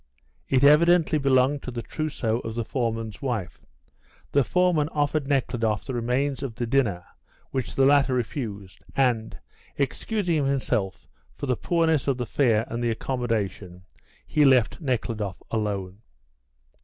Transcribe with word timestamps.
It 0.49 0.63
evidently 0.63 1.19
belonged 1.19 1.61
to 1.61 1.69
the 1.69 1.83
trousseau 1.83 2.39
of 2.39 2.55
the 2.55 2.65
foreman's 2.65 3.21
wife. 3.21 3.61
The 4.31 4.43
foreman 4.43 4.89
offered 4.93 5.27
Nekhludoff 5.27 5.85
the 5.85 5.93
remains 5.93 6.41
of 6.41 6.55
the 6.55 6.65
dinner, 6.65 7.03
which 7.51 7.75
the 7.75 7.85
latter 7.85 8.15
refused, 8.15 8.83
and, 8.95 9.39
excusing 9.77 10.43
himself 10.47 11.07
for 11.35 11.45
the 11.45 11.55
poorness 11.55 12.07
of 12.07 12.17
the 12.17 12.25
fare 12.25 12.65
and 12.67 12.83
the 12.83 12.89
accommodation, 12.89 13.83
he 14.25 14.43
left 14.43 14.81
Nekhludoff 14.81 15.39
alone. 15.51 16.01